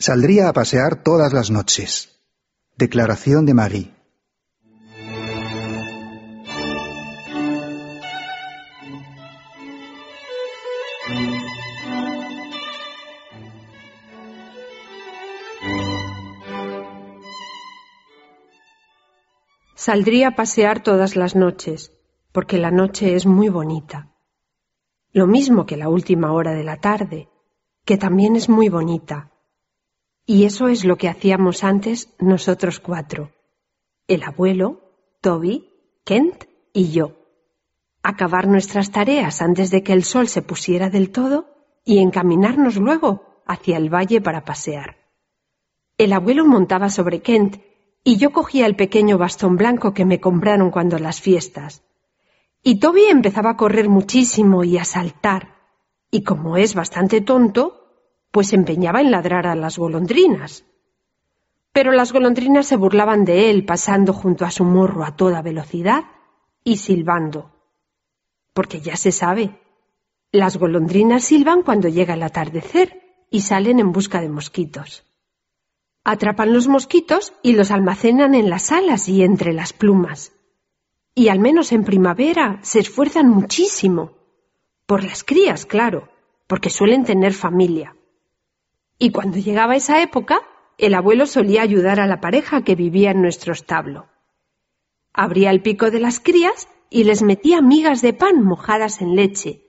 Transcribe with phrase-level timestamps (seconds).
[0.00, 2.20] Saldría a pasear todas las noches.
[2.76, 3.94] Declaración de Marie.
[19.74, 21.90] Saldría a pasear todas las noches,
[22.30, 24.12] porque la noche es muy bonita.
[25.10, 27.28] Lo mismo que la última hora de la tarde,
[27.84, 29.32] que también es muy bonita.
[30.30, 33.32] Y eso es lo que hacíamos antes nosotros cuatro.
[34.06, 34.82] El abuelo,
[35.22, 35.70] Toby,
[36.04, 36.44] Kent
[36.74, 37.16] y yo.
[38.02, 41.46] Acabar nuestras tareas antes de que el sol se pusiera del todo
[41.82, 44.98] y encaminarnos luego hacia el valle para pasear.
[45.96, 47.62] El abuelo montaba sobre Kent
[48.04, 51.82] y yo cogía el pequeño bastón blanco que me compraron cuando las fiestas.
[52.62, 55.54] Y Toby empezaba a correr muchísimo y a saltar,
[56.10, 57.87] y como es bastante tonto,
[58.30, 60.64] pues se empeñaba en ladrar a las golondrinas.
[61.72, 66.04] Pero las golondrinas se burlaban de él pasando junto a su morro a toda velocidad
[66.64, 67.52] y silbando.
[68.52, 69.60] Porque ya se sabe,
[70.32, 75.04] las golondrinas silban cuando llega el atardecer y salen en busca de mosquitos.
[76.04, 80.32] Atrapan los mosquitos y los almacenan en las alas y entre las plumas.
[81.14, 84.16] Y al menos en primavera se esfuerzan muchísimo.
[84.86, 86.08] Por las crías, claro,
[86.46, 87.94] porque suelen tener familia.
[88.98, 90.40] Y cuando llegaba esa época,
[90.76, 94.06] el abuelo solía ayudar a la pareja que vivía en nuestro establo.
[95.12, 99.64] Abría el pico de las crías y les metía migas de pan mojadas en leche,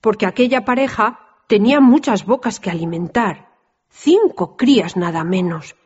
[0.00, 3.48] porque aquella pareja tenía muchas bocas que alimentar
[3.90, 5.76] Cinco crías nada menos.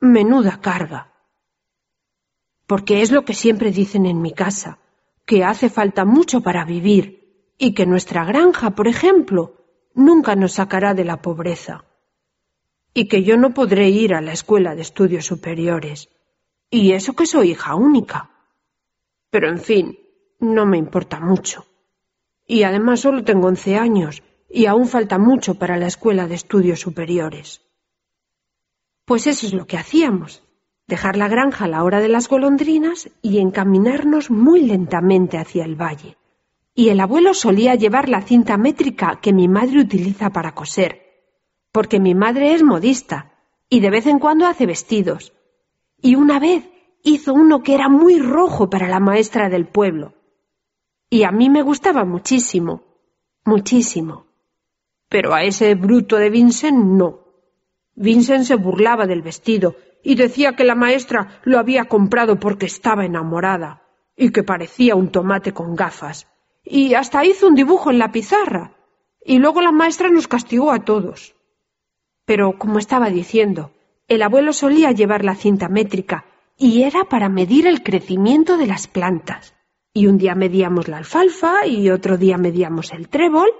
[0.00, 1.12] Menuda carga.
[2.66, 4.78] Porque es lo que siempre dicen en mi casa,
[5.26, 9.56] que hace falta mucho para vivir y que nuestra granja, por ejemplo,
[9.94, 11.84] nunca nos sacará de la pobreza.
[12.92, 16.08] Y que yo no podré ir a la escuela de estudios superiores.
[16.70, 18.30] Y eso que soy hija única.
[19.30, 19.98] Pero en fin,
[20.40, 21.66] no me importa mucho.
[22.46, 26.80] Y además solo tengo once años y aún falta mucho para la escuela de estudios
[26.80, 27.60] superiores.
[29.04, 30.42] Pues eso es lo que hacíamos,
[30.86, 35.80] dejar la granja a la hora de las golondrinas y encaminarnos muy lentamente hacia el
[35.80, 36.16] valle.
[36.74, 41.09] Y el abuelo solía llevar la cinta métrica que mi madre utiliza para coser,
[41.72, 43.32] porque mi madre es modista
[43.68, 45.32] y de vez en cuando hace vestidos.
[46.00, 46.68] Y una vez
[47.02, 50.14] hizo uno que era muy rojo para la maestra del pueblo.
[51.08, 52.84] Y a mí me gustaba muchísimo,
[53.44, 54.26] muchísimo.
[55.08, 57.20] Pero a ese bruto de Vincent no.
[57.94, 63.04] Vincent se burlaba del vestido y decía que la maestra lo había comprado porque estaba
[63.04, 63.82] enamorada
[64.16, 66.26] y que parecía un tomate con gafas.
[66.64, 68.76] Y hasta hizo un dibujo en la pizarra.
[69.24, 71.34] Y luego la maestra nos castigó a todos.
[72.24, 73.72] Pero, como estaba diciendo,
[74.08, 76.24] el abuelo solía llevar la cinta métrica
[76.56, 79.54] y era para medir el crecimiento de las plantas.
[79.92, 83.50] Y un día medíamos la alfalfa y otro día medíamos el trébol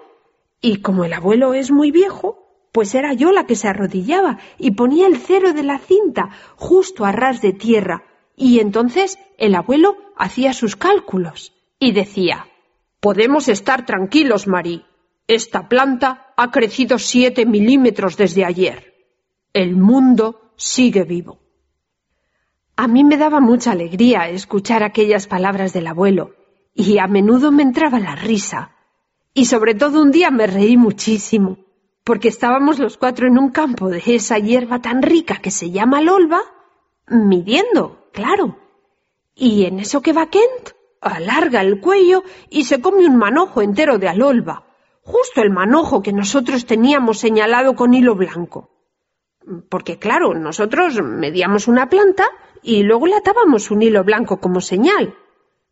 [0.61, 4.73] y como el abuelo es muy viejo, pues era yo la que se arrodillaba y
[4.73, 8.05] ponía el cero de la cinta justo a ras de tierra,
[8.37, 12.47] y entonces el abuelo hacía sus cálculos y decía
[13.01, 14.85] Podemos estar tranquilos, Marí.
[15.31, 18.93] Esta planta ha crecido siete milímetros desde ayer.
[19.53, 21.39] El mundo sigue vivo.
[22.75, 26.35] A mí me daba mucha alegría escuchar aquellas palabras del abuelo,
[26.75, 28.73] y a menudo me entraba la risa,
[29.33, 31.59] y sobre todo un día me reí muchísimo,
[32.03, 36.01] porque estábamos los cuatro en un campo de esa hierba tan rica que se llama
[36.01, 36.41] lolba,
[37.07, 38.59] midiendo, claro.
[39.37, 40.71] Y en eso que va Kent,
[41.01, 44.67] alarga el cuello y se come un manojo entero de alolba,
[45.11, 48.71] justo el manojo que nosotros teníamos señalado con hilo blanco.
[49.69, 52.27] Porque claro, nosotros medíamos una planta
[52.63, 55.17] y luego le atábamos un hilo blanco como señal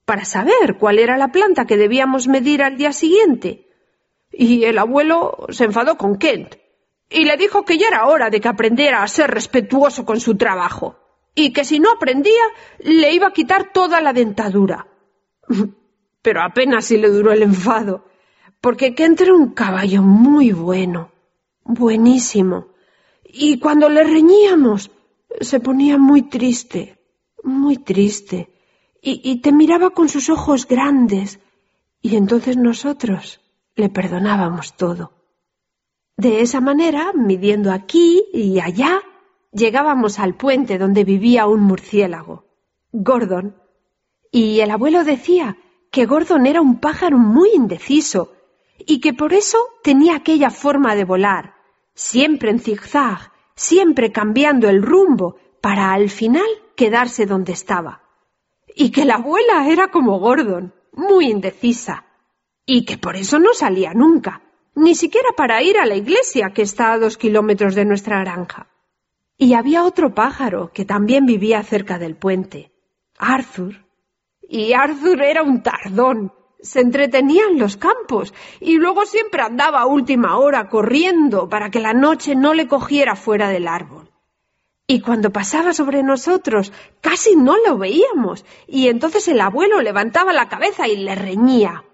[0.05, 3.69] para saber cuál era la planta que debíamos medir al día siguiente.
[4.33, 6.57] Y el abuelo se enfadó con Kent
[7.09, 10.37] y le dijo que ya era hora de que aprendiera a ser respetuoso con su
[10.37, 10.99] trabajo
[11.35, 12.43] y que si no aprendía
[12.81, 14.89] le iba a quitar toda la dentadura.
[16.23, 18.05] Pero apenas si le duró el enfado,
[18.61, 21.11] porque Kent era un caballo muy bueno,
[21.65, 22.69] buenísimo,
[23.25, 24.91] y cuando le reñíamos
[25.41, 26.99] se ponía muy triste,
[27.43, 28.51] muy triste
[29.01, 31.39] y, te miraba con sus ojos grandes,
[32.03, 33.41] y entonces nosotros
[33.77, 35.13] le perdonábamos todo.
[36.17, 39.01] De esa manera, midiendo aquí y allá,
[39.53, 42.45] llegábamos al puente donde vivía un murciélago,
[42.93, 43.57] Gordon,
[44.31, 45.57] y el abuelo decía
[45.91, 48.33] que Gordon era un pájaro muy indeciso
[48.79, 51.55] y que por eso tenía aquella forma de volar,
[51.95, 56.47] siempre en zigzag, siempre cambiando el rumbo para al final
[56.77, 58.03] quedarse donde estaba.
[58.75, 62.05] Y que la abuela era como Gordon, muy indecisa,
[62.65, 64.43] y que por eso no salía nunca,
[64.75, 68.69] ni siquiera para ir a la iglesia que está a dos kilómetros de nuestra granja.
[69.37, 72.73] Y había otro pájaro que también vivía cerca del puente,
[73.19, 73.87] Arthur.
[74.43, 79.87] Y Arthur era un tardón, se entretenía en los campos y luego siempre andaba a
[79.87, 84.11] última hora corriendo para que la noche no le cogiera fuera del árbol.
[84.87, 90.49] Y cuando pasaba sobre nosotros casi no lo veíamos y entonces el abuelo levantaba la
[90.49, 91.85] cabeza y le reñía.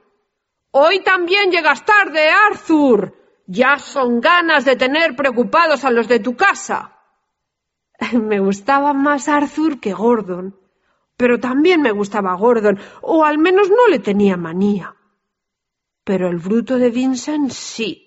[0.71, 3.15] Hoy también llegas tarde, Arthur.
[3.47, 6.99] Ya son ganas de tener preocupados a los de tu casa.
[8.13, 10.64] Me gustaba más Arthur que Gordon
[11.17, 14.97] pero también me gustaba Gordon, o al menos no le tenía manía.
[16.05, 18.01] Pero el bruto de Vincent sí.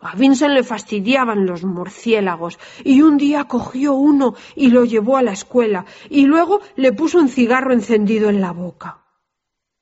[0.00, 5.22] A Vincent le fastidiaban los murciélagos, y un día cogió uno y lo llevó a
[5.22, 9.04] la escuela, y luego le puso un cigarro encendido en la boca.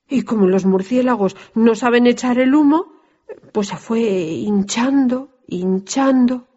[0.09, 2.93] Y como los murciélagos no saben echar el humo,
[3.51, 6.47] pues se fue hinchando, hinchando,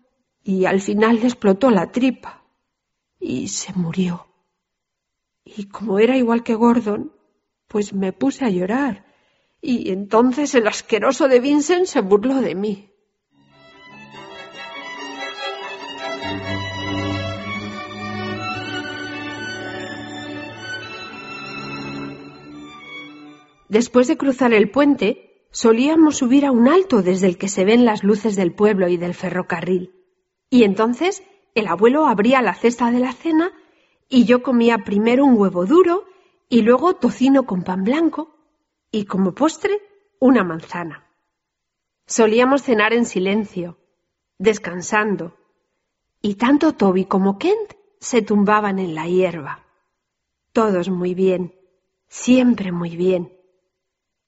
[0.42, 2.44] y al final le explotó la tripa,
[3.18, 4.29] y se murió.
[5.56, 7.12] Y como era igual que Gordon,
[7.67, 9.05] pues me puse a llorar.
[9.61, 12.87] Y entonces el asqueroso de Vincent se burló de mí.
[23.69, 27.85] Después de cruzar el puente, solíamos subir a un alto desde el que se ven
[27.85, 29.94] las luces del pueblo y del ferrocarril.
[30.49, 31.23] Y entonces
[31.55, 33.52] el abuelo abría la cesta de la cena
[34.10, 36.04] y yo comía primero un huevo duro
[36.48, 38.36] y luego tocino con pan blanco
[38.90, 39.80] y como postre
[40.18, 41.06] una manzana.
[42.06, 43.78] Solíamos cenar en silencio,
[44.36, 45.36] descansando,
[46.20, 49.64] y tanto Toby como Kent se tumbaban en la hierba.
[50.52, 51.54] Todos muy bien,
[52.08, 53.32] siempre muy bien.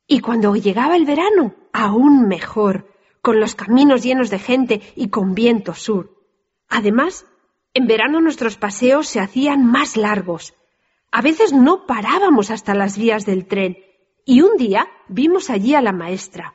[0.06, 2.86] Y cuando llegaba el verano, aún mejor,
[3.20, 6.16] con los caminos llenos de gente y con viento sur.
[6.68, 7.26] Además,
[7.74, 10.54] en verano nuestros paseos se hacían más largos.
[11.10, 13.78] A veces no parábamos hasta las vías del tren
[14.24, 16.54] y un día vimos allí a la maestra.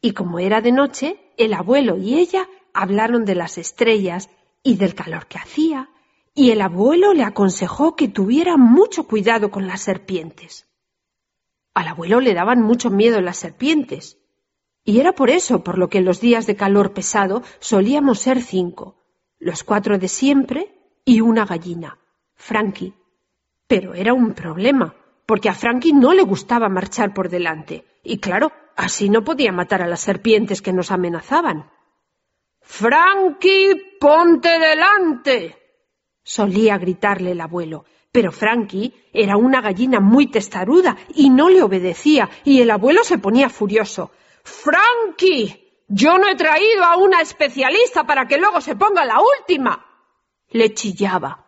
[0.00, 4.30] Y como era de noche, el abuelo y ella hablaron de las estrellas
[4.62, 5.90] y del calor que hacía,
[6.34, 10.66] y el abuelo le aconsejó que tuviera mucho cuidado con las serpientes.
[11.74, 14.18] Al abuelo le daban mucho miedo las serpientes,
[14.84, 18.40] y era por eso por lo que en los días de calor pesado solíamos ser
[18.40, 19.01] cinco,
[19.42, 20.72] los cuatro de siempre
[21.04, 21.98] y una gallina,
[22.34, 22.94] Frankie.
[23.66, 24.94] Pero era un problema,
[25.26, 29.82] porque a Frankie no le gustaba marchar por delante, y claro, así no podía matar
[29.82, 31.70] a las serpientes que nos amenazaban.
[32.60, 35.58] Frankie, ponte delante.
[36.22, 42.30] solía gritarle el abuelo, pero Frankie era una gallina muy testaruda y no le obedecía,
[42.44, 44.12] y el abuelo se ponía furioso.
[44.44, 45.61] Frankie,
[45.94, 49.84] yo no he traído a una especialista para que luego se ponga la última.
[50.48, 51.46] Le chillaba.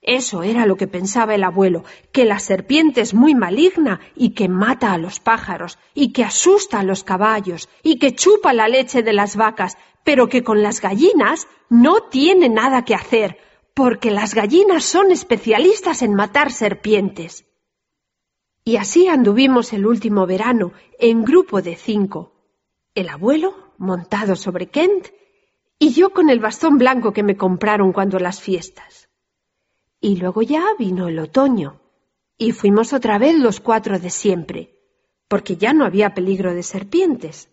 [0.00, 4.48] Eso era lo que pensaba el abuelo, que la serpiente es muy maligna y que
[4.48, 9.02] mata a los pájaros y que asusta a los caballos y que chupa la leche
[9.02, 13.38] de las vacas, pero que con las gallinas no tiene nada que hacer,
[13.74, 17.44] porque las gallinas son especialistas en matar serpientes.
[18.64, 22.39] Y así anduvimos el último verano, en grupo de cinco,
[22.94, 25.08] el abuelo montado sobre Kent
[25.78, 29.08] y yo con el bastón blanco que me compraron cuando las fiestas.
[30.00, 31.80] Y luego ya vino el otoño
[32.36, 34.74] y fuimos otra vez los cuatro de siempre,
[35.28, 37.48] porque ya no había peligro de serpientes.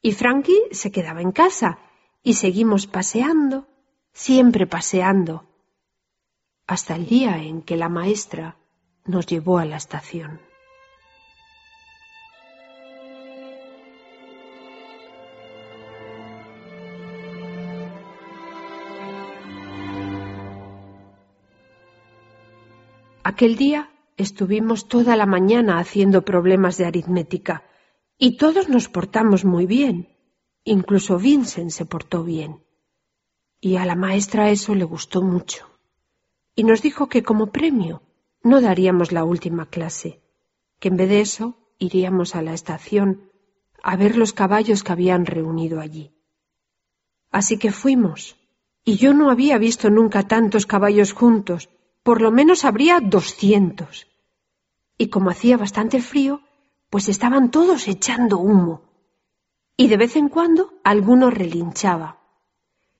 [0.00, 1.78] Y Frankie se quedaba en casa
[2.22, 3.66] y seguimos paseando,
[4.12, 5.44] siempre paseando,
[6.66, 8.56] hasta el día en que la maestra
[9.04, 10.40] nos llevó a la estación.
[23.32, 27.62] Aquel día estuvimos toda la mañana haciendo problemas de aritmética
[28.18, 29.96] y todos nos portamos muy bien.
[30.64, 32.62] Incluso Vincent se portó bien.
[33.58, 35.66] Y a la maestra eso le gustó mucho.
[36.54, 38.02] Y nos dijo que como premio
[38.42, 40.20] no daríamos la última clase,
[40.78, 43.30] que en vez de eso iríamos a la estación
[43.82, 46.12] a ver los caballos que habían reunido allí.
[47.30, 48.36] Así que fuimos,
[48.84, 51.70] y yo no había visto nunca tantos caballos juntos,
[52.02, 54.06] por lo menos habría doscientos.
[54.98, 56.42] Y como hacía bastante frío,
[56.90, 58.82] pues estaban todos echando humo.
[59.76, 62.18] Y de vez en cuando alguno relinchaba.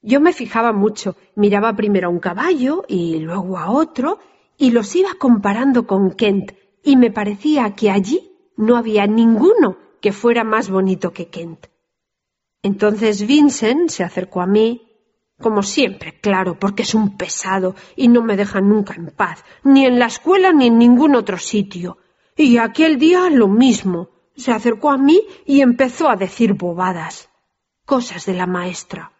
[0.00, 4.18] Yo me fijaba mucho, miraba primero a un caballo y luego a otro,
[4.56, 10.12] y los iba comparando con Kent, y me parecía que allí no había ninguno que
[10.12, 11.66] fuera más bonito que Kent.
[12.62, 14.91] Entonces Vincent se acercó a mí,
[15.42, 19.84] como siempre, claro, porque es un pesado y no me deja nunca en paz, ni
[19.84, 21.98] en la escuela ni en ningún otro sitio.
[22.36, 24.08] Y aquel día lo mismo.
[24.34, 27.28] Se acercó a mí y empezó a decir bobadas,
[27.84, 29.12] cosas de la maestra,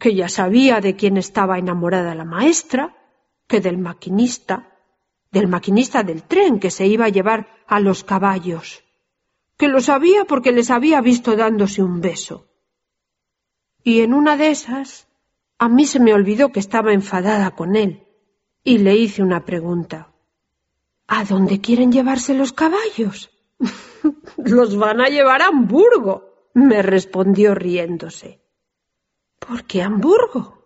[0.00, 2.96] que ya sabía de quién estaba enamorada la maestra,
[3.46, 4.76] que del maquinista,
[5.30, 8.82] del maquinista del tren que se iba a llevar a los caballos,
[9.56, 12.48] que lo sabía porque les había visto dándose un beso.
[13.82, 15.05] Y en una de esas,
[15.58, 18.06] a mí se me olvidó que estaba enfadada con él,
[18.62, 20.12] y le hice una pregunta.
[21.06, 23.30] ¿A dónde quieren llevarse los caballos?
[24.36, 28.40] los van a llevar a Hamburgo, me respondió riéndose.
[29.38, 30.64] ¿Por qué Hamburgo?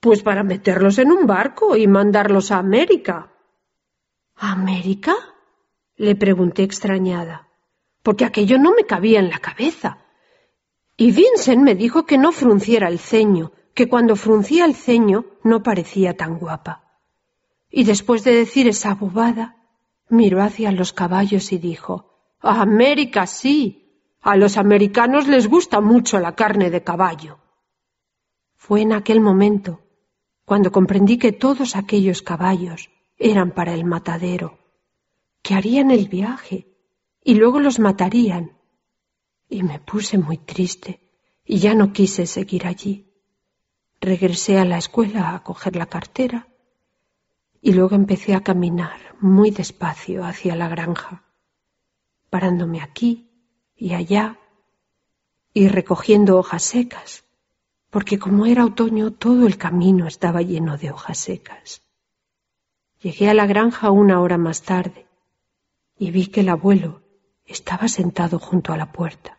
[0.00, 3.32] Pues para meterlos en un barco y mandarlos a América.
[4.36, 5.14] ¿América?
[5.96, 7.48] le pregunté extrañada,
[8.02, 9.98] porque aquello no me cabía en la cabeza.
[10.96, 15.62] Y Vincent me dijo que no frunciera el ceño, que cuando fruncía el ceño no
[15.62, 17.00] parecía tan guapa.
[17.70, 19.56] Y después de decir esa bobada,
[20.08, 21.94] miró hacia los caballos y dijo
[22.40, 23.80] A América sí.
[24.20, 27.40] A los americanos les gusta mucho la carne de caballo.
[28.56, 29.82] Fue en aquel momento
[30.46, 34.58] cuando comprendí que todos aquellos caballos eran para el matadero,
[35.42, 36.68] que harían el viaje
[37.22, 38.56] y luego los matarían.
[39.48, 41.00] Y me puse muy triste
[41.44, 43.13] y ya no quise seguir allí.
[44.04, 46.46] Regresé a la escuela a coger la cartera
[47.62, 51.24] y luego empecé a caminar muy despacio hacia la granja,
[52.28, 53.30] parándome aquí
[53.74, 54.38] y allá
[55.54, 57.24] y recogiendo hojas secas,
[57.88, 61.80] porque como era otoño todo el camino estaba lleno de hojas secas.
[63.00, 65.08] Llegué a la granja una hora más tarde
[65.96, 67.00] y vi que el abuelo
[67.46, 69.38] estaba sentado junto a la puerta.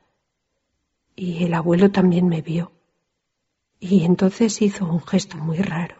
[1.15, 2.74] Y el abuelo también me vio.
[3.79, 5.95] Y entonces hizo un gesto muy raro.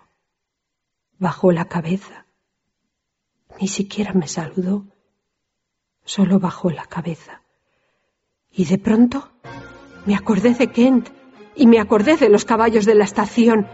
[1.18, 2.26] Bajó la cabeza.
[3.60, 4.86] Ni siquiera me saludó.
[6.04, 7.42] Solo bajó la cabeza.
[8.52, 9.32] Y de pronto
[10.06, 11.10] me acordé de Kent
[11.56, 13.68] y me acordé de los caballos de la estación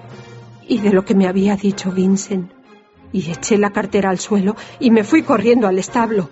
[0.67, 2.51] y de lo que me había dicho Vincent
[3.11, 6.29] y eché la cartera al suelo y me fui corriendo al establo.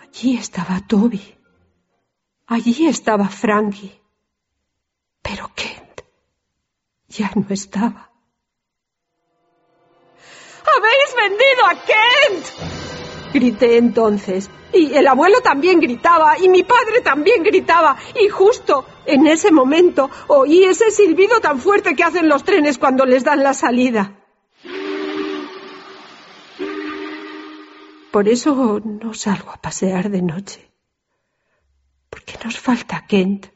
[0.00, 1.22] Allí estaba Toby.
[2.46, 4.00] Allí estaba Frankie.
[5.22, 6.02] Pero Kent
[7.16, 8.10] ya no estaba.
[10.74, 13.32] ¡Habéis vendido a Kent!
[13.32, 14.50] Grité entonces.
[14.72, 20.10] Y el abuelo también gritaba, y mi padre también gritaba, y justo en ese momento
[20.26, 24.12] oí ese silbido tan fuerte que hacen los trenes cuando les dan la salida.
[28.10, 30.70] Por eso no salgo a pasear de noche.
[32.10, 33.55] Porque nos falta Kent.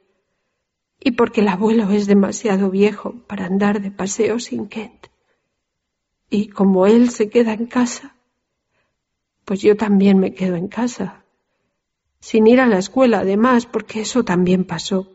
[1.00, 5.07] Y porque el abuelo es demasiado viejo para andar de paseo sin Kent.
[6.28, 8.14] Y como él se queda en casa,
[9.45, 11.25] pues yo también me quedo en casa.
[12.21, 15.11] Sin ir a la escuela, además, porque eso también pasó.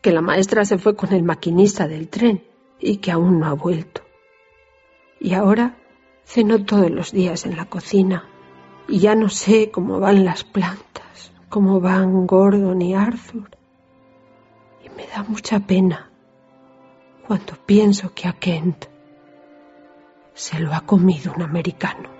[0.00, 2.42] Que la maestra se fue con el maquinista del tren
[2.80, 4.02] y que aún no ha vuelto.
[5.20, 5.76] Y ahora
[6.24, 8.28] ceno todos los días en la cocina
[8.88, 13.57] y ya no sé cómo van las plantas, cómo van Gordon y Arthur.
[14.98, 16.10] Me da mucha pena
[17.24, 18.86] cuando pienso que a Kent
[20.34, 22.17] se lo ha comido un americano.